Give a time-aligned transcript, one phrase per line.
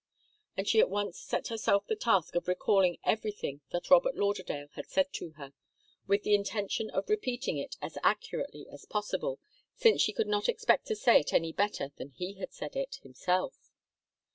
[0.57, 4.87] And she at once set herself the task of recalling everything that Robert Lauderdale had
[4.87, 5.53] said to her,
[6.07, 9.37] with the intention of repeating it as accurately as possible,
[9.75, 12.95] since she could not expect to say it any better than he had said it
[13.03, 13.69] himself.